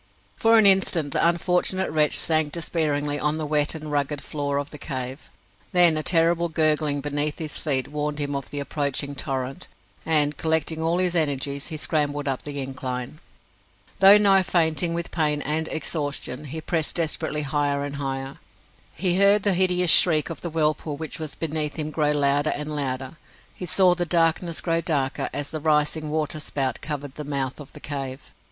For 0.35 0.57
an 0.57 0.65
instant 0.65 1.11
the 1.13 1.23
unfortunate 1.27 1.91
wretch 1.91 2.17
sank 2.17 2.51
despairingly 2.51 3.19
on 3.19 3.37
the 3.37 3.45
wet 3.45 3.75
and 3.75 3.91
rugged 3.91 4.19
floor 4.19 4.57
of 4.57 4.71
the 4.71 4.79
cave; 4.79 5.29
then 5.73 5.95
a 5.95 6.01
terrible 6.01 6.49
gurgling 6.49 7.01
beneath 7.01 7.37
his 7.37 7.59
feet 7.59 7.87
warned 7.87 8.17
him 8.17 8.33
of 8.35 8.49
the 8.49 8.59
approaching 8.59 9.13
torrent, 9.13 9.67
and, 10.03 10.37
collecting 10.37 10.81
all 10.81 10.97
his 10.97 11.13
energies, 11.13 11.67
he 11.67 11.77
scrambled 11.77 12.27
up 12.27 12.41
the 12.41 12.61
incline. 12.61 13.19
Though 13.99 14.17
nigh 14.17 14.41
fainting 14.41 14.95
with 14.95 15.11
pain 15.11 15.39
and 15.43 15.67
exhaustion, 15.67 16.45
he 16.45 16.61
pressed 16.61 16.95
desperately 16.95 17.43
higher 17.43 17.83
and 17.83 17.97
higher. 17.97 18.39
He 18.95 19.19
heard 19.19 19.43
the 19.43 19.53
hideous 19.53 19.91
shriek 19.91 20.31
of 20.31 20.41
the 20.41 20.49
whirlpool 20.49 20.97
which 20.97 21.19
was 21.19 21.35
beneath 21.35 21.75
him 21.75 21.91
grow 21.91 22.09
louder 22.11 22.53
and 22.55 22.75
louder. 22.75 23.17
He 23.53 23.67
saw 23.67 23.93
the 23.93 24.07
darkness 24.07 24.61
grow 24.61 24.81
darker 24.81 25.29
as 25.31 25.51
the 25.51 25.61
rising 25.61 26.09
water 26.09 26.39
spout 26.39 26.81
covered 26.81 27.13
the 27.13 27.23
mouth 27.23 27.59
of 27.59 27.73
the 27.73 27.79
cave. 27.79 28.31